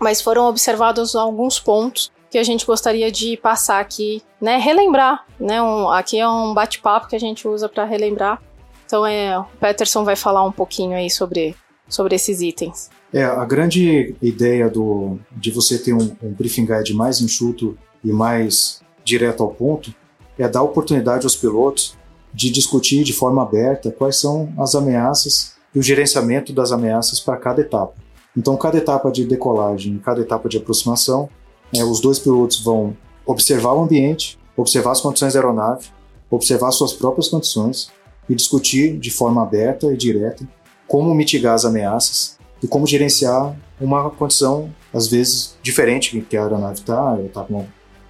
mas 0.00 0.20
foram 0.20 0.48
observados 0.48 1.14
alguns 1.14 1.60
pontos 1.60 2.10
que 2.28 2.36
a 2.36 2.42
gente 2.42 2.66
gostaria 2.66 3.12
de 3.12 3.36
passar 3.36 3.78
aqui, 3.78 4.24
né, 4.40 4.56
relembrar, 4.56 5.24
né, 5.38 5.62
um, 5.62 5.88
aqui 5.88 6.18
é 6.18 6.28
um 6.28 6.52
bate-papo 6.52 7.06
que 7.06 7.14
a 7.14 7.20
gente 7.20 7.46
usa 7.46 7.68
para 7.68 7.84
relembrar. 7.84 8.42
Então 8.86 9.04
é, 9.04 9.38
o 9.38 9.44
Peterson 9.60 10.04
vai 10.04 10.16
falar 10.16 10.44
um 10.44 10.52
pouquinho 10.52 10.96
aí 10.96 11.10
sobre, 11.10 11.54
sobre 11.88 12.14
esses 12.14 12.40
itens. 12.40 12.88
É, 13.12 13.24
a 13.24 13.44
grande 13.44 14.14
ideia 14.22 14.70
do, 14.70 15.18
de 15.32 15.50
você 15.50 15.78
ter 15.78 15.92
um, 15.92 16.16
um 16.22 16.32
briefing 16.32 16.64
guide 16.64 16.94
mais 16.94 17.20
enxuto 17.20 17.76
e 18.04 18.12
mais 18.12 18.80
direto 19.04 19.42
ao 19.42 19.50
ponto 19.50 19.92
é 20.38 20.48
dar 20.48 20.62
oportunidade 20.62 21.24
aos 21.24 21.36
pilotos 21.36 21.96
de 22.32 22.50
discutir 22.50 23.02
de 23.02 23.12
forma 23.12 23.42
aberta 23.42 23.90
quais 23.90 24.16
são 24.16 24.52
as 24.58 24.74
ameaças 24.74 25.56
e 25.74 25.78
o 25.78 25.82
gerenciamento 25.82 26.52
das 26.52 26.72
ameaças 26.72 27.18
para 27.18 27.36
cada 27.36 27.60
etapa. 27.60 27.94
Então, 28.36 28.56
cada 28.56 28.76
etapa 28.76 29.10
de 29.10 29.24
decolagem, 29.24 29.98
cada 29.98 30.20
etapa 30.20 30.48
de 30.48 30.58
aproximação, 30.58 31.28
é, 31.74 31.82
os 31.82 32.00
dois 32.00 32.18
pilotos 32.18 32.62
vão 32.62 32.94
observar 33.24 33.72
o 33.72 33.82
ambiente, 33.82 34.38
observar 34.56 34.92
as 34.92 35.00
condições 35.00 35.32
da 35.32 35.40
aeronave, 35.40 35.88
observar 36.30 36.70
suas 36.72 36.92
próprias 36.92 37.28
condições 37.28 37.90
e 38.28 38.34
discutir 38.34 38.98
de 38.98 39.10
forma 39.10 39.42
aberta 39.42 39.92
e 39.92 39.96
direta 39.96 40.46
como 40.86 41.14
mitigar 41.14 41.54
as 41.54 41.64
ameaças 41.64 42.38
e 42.62 42.66
como 42.66 42.86
gerenciar 42.86 43.56
uma 43.80 44.10
condição, 44.10 44.70
às 44.92 45.08
vezes, 45.08 45.56
diferente 45.62 46.20
que 46.22 46.36
a 46.36 46.42
aeronave 46.42 46.78
está, 46.78 47.18
está 47.20 47.42
com 47.42 47.66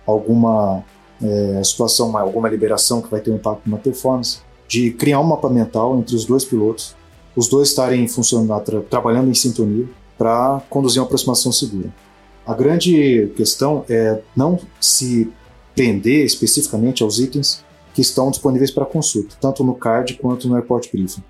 alguma 0.06 0.85
é, 1.23 1.62
situação, 1.64 2.16
alguma 2.16 2.49
liberação 2.49 3.02
que 3.02 3.11
vai 3.11 3.20
ter 3.20 3.30
um 3.30 3.37
impacto 3.37 3.68
na 3.68 3.76
performance, 3.76 4.38
de 4.68 4.90
criar 4.92 5.20
um 5.20 5.25
mapa 5.25 5.49
mental 5.49 5.99
entre 5.99 6.14
os 6.14 6.25
dois 6.25 6.44
pilotos, 6.44 6.94
os 7.35 7.49
dois 7.49 7.68
estarem 7.68 8.06
funcionando, 8.08 8.58
tra 8.61 8.80
trabalhando 8.82 9.30
em 9.30 9.35
sintonia 9.35 9.87
para 10.16 10.62
conduzir 10.70 11.00
uma 11.00 11.06
aproximação 11.06 11.52
segura. 11.52 11.92
A 12.46 12.54
grande 12.54 13.32
questão 13.37 13.85
é 13.88 14.20
não 14.35 14.58
se 14.80 15.30
prender 15.75 16.25
especificamente 16.25 17.02
aos 17.02 17.18
itens 17.18 17.62
que 17.96 18.02
estão 18.02 18.30
disponíveis 18.30 18.70
para 18.70 18.84
consulta, 18.84 19.36
tanto 19.40 19.64
no 19.64 19.74
card 19.74 20.18
quanto 20.18 20.46
no 20.46 20.54
Airport 20.54 20.92
Briefing. 20.92 21.24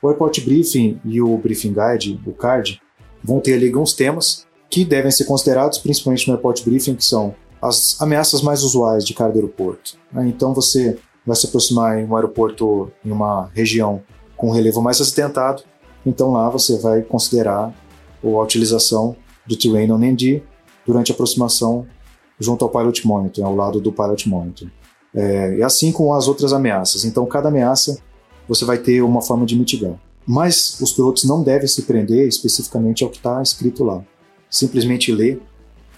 O 0.00 0.08
Airport 0.08 0.44
Briefing 0.44 1.00
e 1.04 1.20
o 1.20 1.36
Briefing 1.36 1.74
Guide, 1.74 2.20
o 2.24 2.30
card, 2.30 2.80
vão 3.20 3.40
ter 3.40 3.54
ali 3.54 3.66
alguns 3.66 3.94
temas 3.94 4.46
que 4.70 4.84
devem 4.84 5.10
ser 5.10 5.24
considerados, 5.24 5.78
principalmente 5.78 6.28
no 6.28 6.34
Airport 6.34 6.62
Briefing, 6.62 6.94
que 6.94 7.04
são 7.04 7.34
as 7.60 8.00
ameaças 8.00 8.42
mais 8.42 8.62
usuais 8.62 9.04
de 9.04 9.12
cada 9.12 9.34
aeroporto. 9.34 9.96
Né? 10.12 10.28
Então 10.28 10.54
você 10.54 10.96
vai 11.26 11.34
se 11.34 11.48
aproximar 11.48 11.98
em 11.98 12.06
um 12.06 12.14
aeroporto 12.14 12.92
em 13.04 13.10
uma 13.10 13.50
região 13.52 14.00
com 14.36 14.52
relevo 14.52 14.80
mais 14.80 15.00
acidentado, 15.00 15.64
então 16.06 16.30
lá 16.30 16.48
você 16.48 16.78
vai 16.78 17.02
considerar 17.02 17.74
a 18.22 18.40
utilização 18.40 19.16
do 19.44 19.56
Terrain 19.56 19.90
on 19.90 19.98
ND 19.98 20.44
durante 20.86 21.10
a 21.10 21.14
aproximação 21.14 21.88
junto 22.38 22.64
ao 22.64 22.70
Pilot 22.70 23.04
Monitor, 23.04 23.44
ao 23.44 23.56
lado 23.56 23.80
do 23.80 23.90
Pilot 23.90 24.28
Monitor. 24.28 24.68
É, 25.14 25.58
e 25.58 25.62
assim 25.62 25.92
com 25.92 26.12
as 26.12 26.26
outras 26.26 26.52
ameaças. 26.52 27.04
Então 27.04 27.24
cada 27.26 27.48
ameaça 27.48 27.98
você 28.48 28.64
vai 28.64 28.78
ter 28.78 29.02
uma 29.02 29.22
forma 29.22 29.46
de 29.46 29.56
mitigar. 29.56 29.94
Mas 30.26 30.80
os 30.80 30.92
pilotos 30.92 31.24
não 31.24 31.42
devem 31.42 31.68
se 31.68 31.82
prender 31.82 32.26
especificamente 32.26 33.04
ao 33.04 33.10
que 33.10 33.18
está 33.18 33.42
escrito 33.42 33.84
lá. 33.84 34.02
Simplesmente 34.50 35.12
ler 35.12 35.40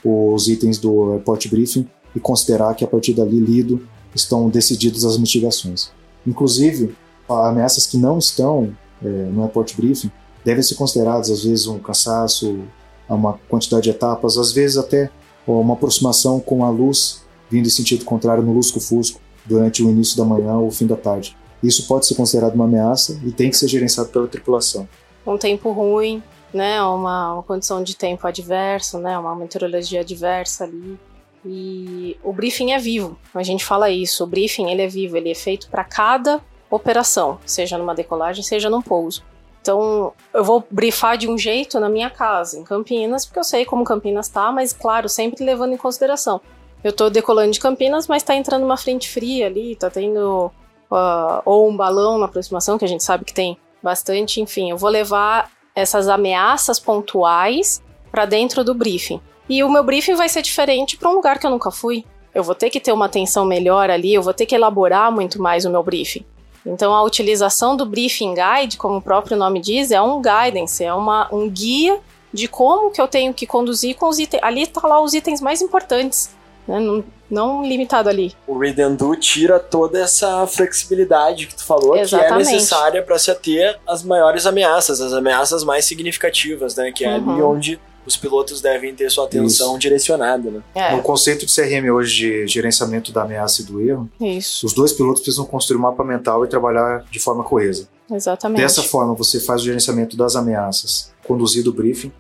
os 0.05 0.49
itens 0.49 0.79
do 0.79 1.15
report 1.15 1.49
briefing 1.49 1.89
e 2.15 2.21
considerar 2.21 2.75
que 2.75 2.85
a 2.85 2.89
partir 2.89 3.13
dali 3.13 3.39
lido 3.39 3.87
estão 4.15 4.49
decididas 4.49 5.05
as 5.05 5.19
mitigações. 5.19 5.91
Inclusive, 6.27 6.95
ameaças 7.29 7.87
que 7.87 7.97
não 7.97 8.19
estão 8.19 8.75
é, 9.03 9.09
no 9.09 9.43
report 9.43 9.75
briefing 9.77 10.11
devem 10.45 10.63
ser 10.63 10.77
consideradas 10.77 11.31
às 11.31 11.45
vezes 11.45 11.67
um 11.67 11.79
cansaço, 11.79 12.61
uma 13.09 13.39
quantidade 13.49 13.85
de 13.85 13.91
etapas, 13.91 14.39
às 14.39 14.53
vezes 14.53 14.77
até 14.77 15.11
uma 15.47 15.75
aproximação 15.75 16.41
com 16.41 16.65
a 16.65 16.71
luz 16.71 17.23
vindo 17.51 17.67
em 17.67 17.71
sentido 17.71 18.05
contrário 18.05 18.43
no 18.43 18.53
lusco-fusco 18.53 19.21
durante 19.45 19.83
o 19.83 19.91
início 19.91 20.17
da 20.17 20.25
manhã 20.25 20.55
ou 20.55 20.69
o 20.69 20.71
fim 20.71 20.87
da 20.87 20.97
tarde. 20.97 21.37
Isso 21.63 21.87
pode 21.87 22.07
ser 22.07 22.15
considerado 22.15 22.55
uma 22.55 22.65
ameaça 22.65 23.19
e 23.25 23.31
tem 23.31 23.51
que 23.51 23.57
ser 23.57 23.69
gerenciado 23.69 24.11
pela 24.11 24.27
tripulação. 24.27 24.89
Um 25.27 25.39
tempo 25.39 25.73
ruim, 25.73 26.23
né, 26.53 26.83
uma, 26.83 27.35
uma 27.35 27.43
condição 27.43 27.83
de 27.83 27.97
tempo 27.97 28.27
adverso, 28.27 28.99
né, 28.99 29.19
uma 29.19 29.35
meteorologia 29.35 30.01
adversa 30.01 30.65
ali. 30.65 30.99
E 31.45 32.17
o 32.25 32.33
briefing 32.33 32.73
é 32.73 32.79
vivo. 32.79 33.17
A 33.33 33.43
gente 33.43 33.65
fala 33.65 33.89
isso. 33.89 34.25
O 34.25 34.27
briefing 34.27 34.69
ele 34.69 34.83
é 34.83 34.89
vivo. 34.89 35.17
Ele 35.17 35.31
é 35.31 35.35
feito 35.35 35.69
para 35.71 35.85
cada 35.85 36.41
operação, 36.69 37.39
seja 37.47 37.79
numa 37.79 37.95
decolagem, 37.95 38.43
seja 38.43 38.69
num 38.69 38.83
pouso. 38.83 39.23
Então, 39.63 40.13
eu 40.33 40.45
vou 40.45 40.65
brifar 40.71 41.17
de 41.17 41.29
um 41.29 41.37
jeito 41.37 41.81
na 41.81 41.89
minha 41.89 42.09
casa, 42.09 42.57
em 42.57 42.63
Campinas, 42.63 43.27
porque 43.27 43.41
eu 43.41 43.45
sei 43.45 43.65
como 43.65 43.83
Campinas 43.83 44.29
tá, 44.29 44.53
mas 44.53 44.73
claro, 44.73 45.09
sempre 45.09 45.45
levando 45.45 45.73
em 45.73 45.77
consideração. 45.77 46.41
Eu 46.87 46.93
tô 46.93 47.11
decolando 47.11 47.51
de 47.51 47.59
Campinas, 47.59 48.07
mas 48.07 48.23
tá 48.23 48.37
entrando 48.37 48.65
uma 48.65 48.77
frente 48.77 49.09
fria 49.09 49.47
ali, 49.47 49.75
tá 49.75 49.91
tendo 49.91 50.53
uh, 50.89 51.43
ou 51.45 51.69
um 51.69 51.77
balão 51.77 52.17
na 52.17 52.27
aproximação, 52.27 52.79
que 52.79 52.85
a 52.85 52.89
gente 52.89 53.03
sabe 53.03 53.25
que 53.25 53.35
tem 53.35 53.59
bastante, 53.83 54.41
enfim, 54.41 54.71
eu 54.71 54.77
vou 54.77 54.89
levar 54.89 55.51
essas 55.75 56.09
ameaças 56.09 56.79
pontuais 56.79 57.83
para 58.09 58.25
dentro 58.25 58.63
do 58.63 58.73
briefing. 58.73 59.21
E 59.49 59.65
o 59.65 59.69
meu 59.69 59.83
briefing 59.83 60.15
vai 60.15 60.29
ser 60.29 60.43
diferente 60.43 60.97
para 60.97 61.11
um 61.11 61.15
lugar 61.15 61.41
que 61.41 61.47
eu 61.47 61.51
nunca 61.51 61.73
fui. 61.73 62.05
Eu 62.33 62.45
vou 62.45 62.55
ter 62.55 62.71
que 62.71 62.79
ter 62.79 62.93
uma 62.93 63.07
atenção 63.07 63.45
melhor 63.45 63.91
ali, 63.91 64.15
eu 64.15 64.23
vou 64.23 64.33
ter 64.33 64.47
que 64.47 64.55
elaborar 64.55 65.11
muito 65.11 65.43
mais 65.43 65.65
o 65.65 65.71
meu 65.71 65.83
briefing. 65.83 66.25
Então, 66.65 66.95
a 66.95 67.03
utilização 67.03 67.77
do 67.77 67.85
Briefing 67.85 68.33
Guide, 68.35 68.77
como 68.77 68.99
o 68.99 69.03
próprio 69.03 69.37
nome 69.37 69.61
diz, 69.61 69.91
é 69.91 70.01
um 70.01 70.23
guidance, 70.23 70.85
é 70.85 70.95
uma, 70.95 71.29
um 71.35 71.51
guia 71.51 71.99
de 72.33 72.47
como 72.47 72.93
que 72.93 73.01
eu 73.01 73.09
tenho 73.09 73.35
que 73.35 73.45
conduzir 73.45 73.97
com 73.97 74.07
os 74.09 74.21
itens. 74.21 74.43
Ali 74.45 74.63
está 74.63 74.87
lá 74.87 75.01
os 75.01 75.15
itens 75.15 75.41
mais 75.41 75.61
importantes, 75.61 76.36
né? 76.67 76.81
não, 76.81 77.05
não, 77.31 77.67
limitado 77.67 78.09
ali. 78.09 78.33
O 78.47 78.59
Read 78.59 78.81
and 78.81 78.95
Do 78.95 79.17
tira 79.17 79.59
toda 79.59 79.99
essa 79.99 80.47
flexibilidade 80.47 81.47
que 81.47 81.55
tu 81.55 81.65
falou, 81.65 81.97
Exatamente. 81.97 82.29
que 82.29 82.35
é 82.35 82.53
necessária 82.53 83.03
para 83.03 83.19
se 83.19 83.31
ater 83.31 83.79
às 83.87 84.03
maiores 84.03 84.47
ameaças, 84.47 85.01
as 85.01 85.13
ameaças 85.13 85.65
mais 85.65 85.85
significativas, 85.85 86.77
né? 86.77 86.93
Que 86.93 87.05
é 87.05 87.17
uhum. 87.17 87.31
ali 87.31 87.43
onde 87.43 87.81
os 88.07 88.17
pilotos 88.17 88.61
devem 88.61 88.95
ter 88.95 89.11
sua 89.11 89.25
atenção 89.25 89.71
Isso. 89.71 89.79
direcionada. 89.79 90.51
Né? 90.51 90.63
É. 90.75 90.95
No 90.95 91.03
conceito 91.03 91.45
de 91.45 91.53
CRM 91.53 91.91
hoje 91.91 92.45
de 92.45 92.47
gerenciamento 92.47 93.11
da 93.11 93.23
ameaça 93.23 93.63
e 93.63 93.65
do 93.65 93.81
erro, 93.81 94.09
Isso. 94.21 94.65
os 94.65 94.73
dois 94.73 94.93
pilotos 94.93 95.21
precisam 95.21 95.45
construir 95.45 95.79
um 95.79 95.83
mapa 95.83 96.05
mental 96.05 96.45
e 96.45 96.49
trabalhar 96.49 97.05
de 97.11 97.19
forma 97.19 97.43
coesa. 97.43 97.89
Exatamente. 98.09 98.63
Dessa 98.63 98.85
forma, 98.85 99.15
você 99.15 99.41
faz 99.41 99.63
o 99.63 99.65
gerenciamento 99.65 100.17
das 100.17 100.37
ameaças, 100.37 101.13
conduzido 101.27 101.71
o 101.71 101.73
briefing. 101.73 102.13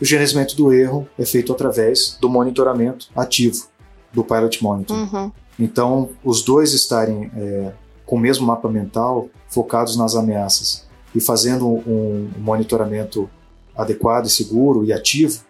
O 0.00 0.04
gerenciamento 0.04 0.56
do 0.56 0.72
erro 0.72 1.08
é 1.18 1.24
feito 1.24 1.52
através 1.52 2.16
do 2.20 2.28
monitoramento 2.28 3.08
ativo 3.14 3.71
do 4.12 4.24
Pilot 4.24 4.62
Monitor. 4.62 4.96
Uhum. 4.96 5.32
Então, 5.58 6.10
os 6.24 6.42
dois 6.42 6.72
estarem 6.72 7.30
é, 7.36 7.72
com 8.04 8.16
o 8.16 8.18
mesmo 8.20 8.46
mapa 8.46 8.68
mental, 8.68 9.28
focados 9.48 9.96
nas 9.96 10.14
ameaças 10.14 10.86
e 11.14 11.20
fazendo 11.20 11.66
um, 11.66 12.30
monitoramento 12.38 13.28
adequado 13.76 14.26
e 14.26 14.30
seguro 14.30 14.84
e 14.84 14.92
ativo, 14.92 15.42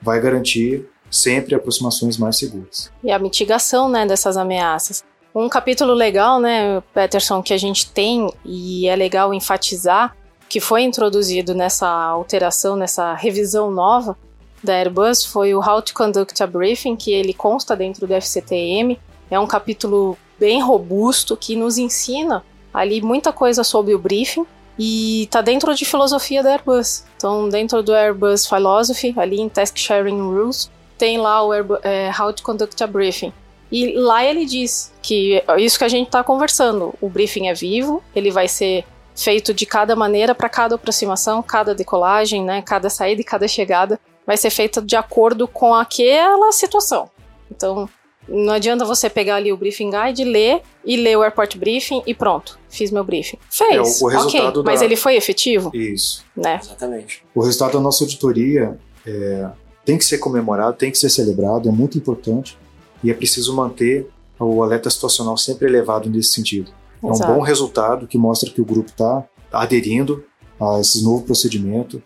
vai 0.00 0.20
garantir 0.20 0.88
sempre 1.10 1.54
aproximações 1.54 2.16
mais 2.16 2.38
seguras. 2.38 2.90
E 3.02 3.10
a 3.10 3.18
mitigação 3.18 3.88
né, 3.88 4.06
dessas 4.06 4.36
ameaças. 4.36 5.02
Um 5.34 5.48
capítulo 5.48 5.92
legal, 5.92 6.40
né, 6.40 6.82
Peterson, 6.92 7.42
que 7.42 7.52
a 7.52 7.58
gente 7.58 7.90
tem 7.90 8.28
e 8.44 8.88
é 8.88 8.96
legal 8.96 9.32
enfatizar, 9.32 10.16
que 10.48 10.60
foi 10.60 10.82
introduzido 10.82 11.54
nessa 11.54 11.88
alteração, 11.88 12.76
nessa 12.76 13.14
revisão 13.14 13.70
nova 13.70 14.16
da 14.62 14.74
Airbus, 14.74 15.24
foi 15.24 15.54
o 15.54 15.60
How 15.60 15.82
to 15.82 15.94
Conduct 15.94 16.42
a 16.42 16.46
Briefing, 16.46 16.96
que 16.96 17.12
ele 17.12 17.32
consta 17.32 17.76
dentro 17.76 18.06
do 18.06 18.14
FCTM. 18.14 18.98
É 19.30 19.38
um 19.38 19.46
capítulo 19.46 20.16
bem 20.38 20.62
robusto 20.62 21.36
que 21.36 21.56
nos 21.56 21.78
ensina 21.78 22.44
ali 22.72 23.00
muita 23.02 23.32
coisa 23.32 23.64
sobre 23.64 23.94
o 23.94 23.98
briefing 23.98 24.46
e 24.78 25.28
tá 25.30 25.42
dentro 25.42 25.74
de 25.74 25.84
filosofia 25.84 26.42
da 26.42 26.52
Airbus. 26.52 27.04
Então, 27.16 27.48
dentro 27.48 27.82
do 27.82 27.92
Airbus 27.92 28.46
Philosophy, 28.46 29.14
ali 29.16 29.40
em 29.40 29.48
Task 29.48 29.76
Sharing 29.76 30.20
Rules, 30.20 30.70
tem 30.96 31.18
lá 31.18 31.42
o 31.42 31.52
Airbus, 31.52 31.78
é, 31.82 32.10
How 32.18 32.32
to 32.32 32.42
Conduct 32.42 32.82
a 32.82 32.86
Briefing. 32.86 33.32
E 33.70 33.92
lá 33.92 34.24
ele 34.24 34.44
diz 34.44 34.92
que 35.02 35.42
é 35.46 35.60
isso 35.60 35.78
que 35.78 35.84
a 35.84 35.88
gente 35.88 36.06
está 36.06 36.24
conversando. 36.24 36.94
O 37.00 37.08
briefing 37.08 37.48
é 37.48 37.54
vivo, 37.54 38.02
ele 38.14 38.30
vai 38.30 38.48
ser 38.48 38.84
feito 39.14 39.52
de 39.54 39.66
cada 39.66 39.94
maneira 39.94 40.34
para 40.34 40.48
cada 40.48 40.74
aproximação, 40.74 41.42
cada 41.42 41.74
decolagem, 41.74 42.42
né, 42.42 42.62
cada 42.62 42.88
saída 42.88 43.20
e 43.20 43.24
cada 43.24 43.46
chegada 43.46 44.00
vai 44.30 44.36
ser 44.36 44.50
feita 44.50 44.80
de 44.80 44.94
acordo 44.94 45.48
com 45.48 45.74
aquela 45.74 46.52
situação. 46.52 47.10
Então, 47.50 47.88
não 48.28 48.52
adianta 48.52 48.84
você 48.84 49.10
pegar 49.10 49.34
ali 49.34 49.52
o 49.52 49.56
briefing 49.56 49.90
guide, 49.90 50.22
ler 50.22 50.62
e 50.84 50.96
ler 50.96 51.18
o 51.18 51.22
airport 51.22 51.56
briefing 51.56 52.00
e 52.06 52.14
pronto, 52.14 52.56
fiz 52.68 52.92
meu 52.92 53.02
briefing. 53.02 53.38
Fez. 53.50 54.00
É, 54.00 54.04
o, 54.04 54.06
ok, 54.06 54.52
da... 54.52 54.62
mas 54.62 54.82
ele 54.82 54.94
foi 54.94 55.16
efetivo? 55.16 55.72
Isso. 55.74 56.24
Né? 56.36 56.60
Exatamente. 56.62 57.24
O 57.34 57.40
resultado 57.42 57.72
da 57.72 57.80
nossa 57.80 58.04
auditoria 58.04 58.78
é, 59.04 59.48
tem 59.84 59.98
que 59.98 60.04
ser 60.04 60.18
comemorado, 60.18 60.76
tem 60.76 60.92
que 60.92 60.98
ser 60.98 61.10
celebrado, 61.10 61.68
é 61.68 61.72
muito 61.72 61.98
importante 61.98 62.56
e 63.02 63.10
é 63.10 63.14
preciso 63.14 63.52
manter 63.52 64.08
o 64.38 64.62
alerta 64.62 64.88
situacional 64.90 65.36
sempre 65.36 65.66
elevado 65.66 66.08
nesse 66.08 66.34
sentido. 66.34 66.70
É 67.02 67.06
um 67.06 67.18
bom 67.18 67.40
resultado 67.40 68.06
que 68.06 68.16
mostra 68.16 68.48
que 68.48 68.60
o 68.60 68.64
grupo 68.64 68.90
está 68.90 69.24
aderindo 69.52 70.24
a 70.60 70.78
esse 70.78 71.02
novo 71.02 71.24
procedimento, 71.24 72.00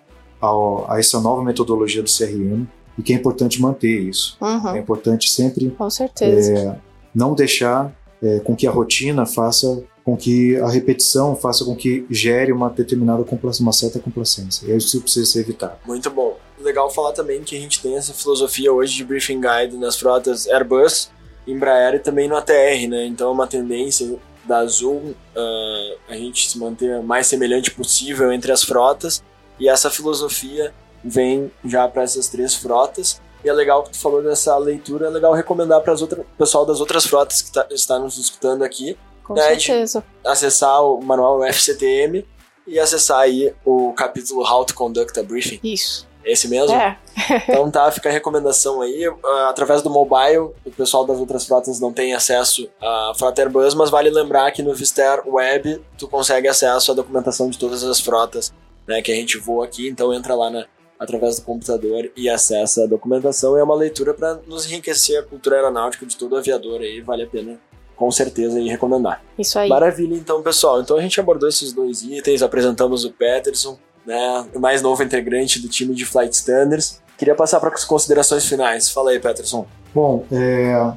a, 0.44 0.94
a 0.94 0.98
essa 0.98 1.20
nova 1.20 1.42
metodologia 1.42 2.02
do 2.02 2.10
CRM 2.10 2.66
e 2.98 3.02
que 3.02 3.12
é 3.12 3.16
importante 3.16 3.60
manter 3.60 4.00
isso. 4.00 4.36
Uhum. 4.40 4.76
É 4.76 4.78
importante 4.78 5.32
sempre 5.32 5.70
Com 5.70 5.90
certeza. 5.90 6.52
É, 6.52 6.76
não 7.14 7.34
deixar 7.34 7.92
é, 8.22 8.40
com 8.40 8.54
que 8.54 8.66
a 8.66 8.70
rotina 8.70 9.26
faça 9.26 9.82
com 10.04 10.16
que 10.18 10.56
a 10.58 10.68
repetição 10.68 11.34
faça 11.34 11.64
com 11.64 11.74
que 11.74 12.04
gere 12.10 12.52
uma 12.52 12.68
determinada 12.68 13.24
uma 13.58 13.72
certa 13.72 13.98
complacência. 13.98 14.66
E 14.66 14.76
isso 14.76 15.00
precisa 15.00 15.24
ser 15.24 15.40
evitado. 15.40 15.78
Muito 15.86 16.10
bom. 16.10 16.36
Legal 16.60 16.90
falar 16.90 17.12
também 17.12 17.42
que 17.42 17.56
a 17.56 17.60
gente 17.60 17.80
tem 17.80 17.96
essa 17.96 18.12
filosofia 18.12 18.70
hoje 18.70 18.94
de 18.94 19.04
briefing 19.04 19.40
guide 19.40 19.76
nas 19.78 19.96
frotas 19.96 20.46
Airbus, 20.46 21.10
Embraer 21.46 21.94
e 21.94 21.98
também 21.98 22.28
no 22.28 22.36
ATR, 22.36 22.86
né? 22.88 23.06
Então 23.06 23.30
é 23.30 23.32
uma 23.32 23.46
tendência 23.46 24.16
da 24.44 24.58
Azul 24.58 24.96
uh, 24.96 25.98
a 26.06 26.14
gente 26.14 26.50
se 26.50 26.58
manter 26.58 26.98
o 26.98 27.02
mais 27.02 27.26
semelhante 27.26 27.70
possível 27.70 28.30
entre 28.30 28.52
as 28.52 28.62
frotas 28.62 29.22
e 29.58 29.68
essa 29.68 29.90
filosofia 29.90 30.72
vem 31.04 31.50
já 31.64 31.86
para 31.88 32.02
essas 32.02 32.28
três 32.28 32.54
frotas. 32.54 33.20
E 33.44 33.48
é 33.48 33.52
legal 33.52 33.82
que 33.82 33.90
tu 33.90 33.98
falou 33.98 34.22
dessa 34.22 34.56
leitura, 34.56 35.06
é 35.06 35.10
legal 35.10 35.34
recomendar 35.34 35.80
para 35.82 35.92
o 35.94 36.24
pessoal 36.38 36.64
das 36.64 36.80
outras 36.80 37.04
frotas 37.04 37.42
que 37.42 37.52
tá, 37.52 37.66
está 37.70 37.98
nos 37.98 38.16
escutando 38.16 38.64
aqui, 38.64 38.96
Com 39.22 39.34
né, 39.34 39.42
certeza. 39.42 40.02
acessar 40.24 40.82
o 40.82 41.02
manual 41.02 41.44
FCTM 41.44 42.26
e 42.66 42.80
acessar 42.80 43.20
aí 43.20 43.54
o 43.62 43.92
capítulo 43.92 44.40
How 44.42 44.64
to 44.64 44.74
Conduct 44.74 45.20
a 45.20 45.22
Briefing. 45.22 45.60
Isso. 45.62 46.08
Esse 46.24 46.48
mesmo? 46.48 46.74
É. 46.74 46.96
Então 47.48 47.70
tá, 47.70 47.90
fica 47.90 48.08
a 48.08 48.12
recomendação 48.12 48.82
aí. 48.82 49.08
Uh, 49.08 49.26
através 49.48 49.82
do 49.82 49.88
mobile, 49.88 50.52
o 50.64 50.70
pessoal 50.76 51.06
das 51.06 51.18
outras 51.18 51.46
frotas 51.46 51.78
não 51.78 51.92
tem 51.92 52.12
acesso 52.12 52.68
a 52.80 53.12
Fraterbus, 53.16 53.74
mas 53.74 53.88
vale 53.88 54.10
lembrar 54.10 54.50
que 54.50 54.62
no 54.62 54.74
Vister 54.74 55.22
Web 55.26 55.80
tu 55.96 56.08
consegue 56.08 56.48
acesso 56.48 56.92
à 56.92 56.94
documentação 56.94 57.48
de 57.48 57.58
todas 57.58 57.84
as 57.84 58.00
frotas 58.00 58.52
né, 58.86 59.02
que 59.02 59.12
a 59.12 59.14
gente 59.14 59.38
voa 59.38 59.64
aqui, 59.64 59.88
então 59.88 60.12
entra 60.12 60.34
lá 60.34 60.50
na, 60.50 60.66
através 60.98 61.36
do 61.36 61.42
computador 61.42 62.10
e 62.16 62.28
acessa 62.28 62.84
a 62.84 62.86
documentação. 62.86 63.56
É 63.56 63.62
uma 63.62 63.74
leitura 63.74 64.14
para 64.14 64.40
nos 64.46 64.66
enriquecer 64.66 65.18
a 65.18 65.22
cultura 65.22 65.56
aeronáutica 65.56 66.06
de 66.06 66.16
todo 66.16 66.36
aviador 66.36 66.80
aí, 66.80 67.00
vale 67.00 67.22
a 67.24 67.26
pena 67.26 67.58
com 67.96 68.10
certeza 68.10 68.58
aí 68.58 68.68
recomendar. 68.68 69.22
Isso 69.38 69.58
aí. 69.58 69.68
Maravilha, 69.68 70.14
então, 70.14 70.42
pessoal. 70.42 70.80
Então 70.80 70.96
a 70.96 71.00
gente 71.00 71.18
abordou 71.20 71.48
esses 71.48 71.72
dois 71.72 72.02
itens, 72.02 72.42
apresentamos 72.42 73.04
o 73.04 73.10
Peterson, 73.10 73.78
né, 74.04 74.46
o 74.54 74.60
mais 74.60 74.82
novo 74.82 75.02
integrante 75.02 75.60
do 75.60 75.68
time 75.68 75.94
de 75.94 76.04
Flight 76.04 76.34
Standards. 76.34 77.00
Queria 77.16 77.34
passar 77.34 77.60
para 77.60 77.72
as 77.72 77.84
considerações 77.84 78.44
finais. 78.44 78.90
Fala 78.90 79.10
aí, 79.10 79.20
Peterson. 79.20 79.66
Bom, 79.94 80.24
é, 80.32 80.92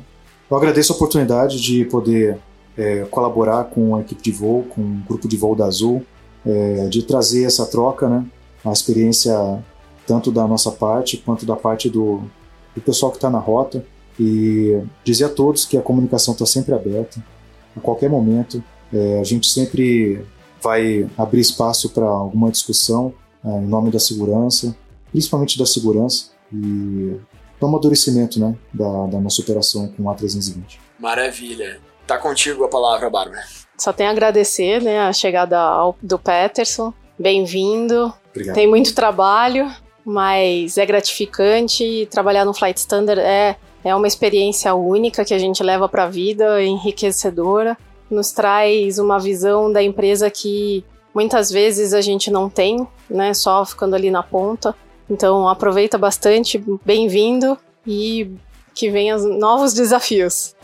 eu 0.50 0.58
agradeço 0.58 0.92
a 0.92 0.96
oportunidade 0.96 1.62
de 1.62 1.86
poder 1.86 2.40
é, 2.76 3.06
colaborar 3.12 3.66
com 3.66 3.96
a 3.96 4.02
equipe 4.02 4.22
de 4.22 4.32
voo, 4.32 4.64
com 4.64 4.82
o 4.82 5.04
grupo 5.08 5.28
de 5.28 5.38
voo 5.38 5.56
da 5.56 5.66
Azul, 5.66 6.04
é, 6.48 6.88
de 6.88 7.04
trazer 7.04 7.44
essa 7.44 7.66
troca, 7.66 8.08
né, 8.08 8.26
a 8.64 8.72
experiência 8.72 9.64
tanto 10.06 10.32
da 10.32 10.48
nossa 10.48 10.72
parte 10.72 11.18
quanto 11.18 11.46
da 11.46 11.56
parte 11.56 11.90
do, 11.90 12.22
do 12.74 12.82
pessoal 12.82 13.12
que 13.12 13.18
está 13.18 13.30
na 13.30 13.40
rota 13.40 13.86
e 14.18 14.82
dizer 15.04 15.26
a 15.26 15.30
todos 15.30 15.66
que 15.66 15.78
a 15.78 15.82
comunicação 15.82 16.34
está 16.34 16.46
sempre 16.46 16.74
aberta, 16.74 17.22
a 17.76 17.80
qualquer 17.80 18.10
momento. 18.10 18.64
É, 18.92 19.20
a 19.20 19.24
gente 19.24 19.50
sempre 19.50 20.26
vai 20.64 21.08
abrir 21.18 21.42
espaço 21.42 21.90
para 21.90 22.06
alguma 22.06 22.50
discussão 22.50 23.14
é, 23.44 23.50
em 23.50 23.68
nome 23.68 23.92
da 23.92 24.00
segurança, 24.00 24.76
principalmente 25.12 25.58
da 25.58 25.66
segurança 25.66 26.32
e 26.52 27.18
do 27.60 27.66
amadurecimento 27.66 28.40
né, 28.40 28.56
da, 28.74 29.08
da 29.08 29.20
nossa 29.20 29.42
operação 29.42 29.88
com 29.90 30.10
a 30.10 30.16
320. 30.16 30.80
Maravilha. 30.98 31.80
Tá 32.08 32.18
contigo 32.18 32.64
a 32.64 32.70
palavra, 32.70 33.10
Bárbara. 33.10 33.44
Só 33.78 33.94
tenho 33.94 34.10
a 34.10 34.12
agradecer 34.12 34.82
né, 34.82 35.00
a 35.00 35.14
chegada 35.14 35.60
ao, 35.60 35.96
do 36.02 36.18
Peterson. 36.18 36.92
Bem-vindo. 37.18 38.12
Tem 38.54 38.68
muito 38.68 38.94
trabalho, 38.96 39.72
mas 40.04 40.78
é 40.78 40.86
gratificante. 40.86 42.08
Trabalhar 42.10 42.44
no 42.44 42.54
Flight 42.54 42.80
Standard 42.80 43.22
é, 43.22 43.56
é 43.84 43.96
uma 43.96 44.08
experiência 44.08 44.74
única 44.74 45.24
que 45.24 45.34
a 45.34 45.38
gente 45.38 45.62
leva 45.62 45.88
para 45.88 46.06
a 46.06 46.10
vida, 46.10 46.64
enriquecedora. 46.64 47.78
Nos 48.10 48.32
traz 48.32 48.98
uma 48.98 49.20
visão 49.20 49.72
da 49.72 49.84
empresa 49.84 50.30
que 50.30 50.84
muitas 51.14 51.52
vezes 51.52 51.94
a 51.94 52.02
gente 52.02 52.32
não 52.32 52.50
tem, 52.50 52.88
né? 53.10 53.34
Só 53.34 53.64
ficando 53.66 53.96
ali 53.96 54.10
na 54.10 54.24
ponta. 54.24 54.76
Então 55.10 55.48
aproveita 55.48 55.98
bastante, 55.98 56.64
bem-vindo 56.84 57.58
e 57.86 58.32
que 58.74 58.90
venham 58.90 59.20
novos 59.38 59.74
desafios. 59.74 60.56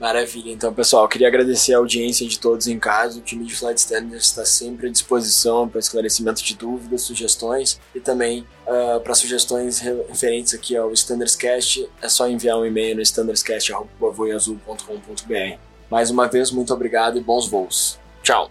Maravilha. 0.00 0.50
Então, 0.50 0.72
pessoal, 0.72 1.06
queria 1.06 1.28
agradecer 1.28 1.74
a 1.74 1.78
audiência 1.78 2.26
de 2.26 2.38
todos 2.38 2.66
em 2.66 2.78
casa. 2.78 3.18
O 3.18 3.22
time 3.22 3.44
de 3.44 3.54
Flight 3.54 3.78
Standards 3.78 4.28
está 4.28 4.46
sempre 4.46 4.86
à 4.86 4.90
disposição 4.90 5.68
para 5.68 5.78
esclarecimento 5.78 6.42
de 6.42 6.56
dúvidas, 6.56 7.02
sugestões 7.02 7.78
e 7.94 8.00
também 8.00 8.46
uh, 8.66 8.98
para 9.00 9.14
sugestões 9.14 9.78
referentes 9.78 10.54
aqui 10.54 10.74
ao 10.74 10.90
Standardscast. 10.94 11.86
É 12.00 12.08
só 12.08 12.26
enviar 12.26 12.58
um 12.58 12.64
e-mail 12.64 12.96
no 12.96 13.02
standardscast.voiazul.com.br. 13.02 15.58
Mais 15.90 16.10
uma 16.10 16.26
vez, 16.26 16.50
muito 16.50 16.72
obrigado 16.72 17.18
e 17.18 17.20
bons 17.20 17.46
voos. 17.46 18.00
Tchau! 18.22 18.50